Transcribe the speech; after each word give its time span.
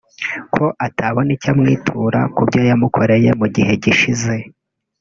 ko 0.53 0.65
atabona 0.87 1.29
icyo 1.35 1.49
amwitura 1.53 2.19
ku 2.35 2.41
byo 2.47 2.61
yamukoreye 2.69 3.29
mu 3.39 3.47
gihe 3.55 3.71
gishize 3.83 4.35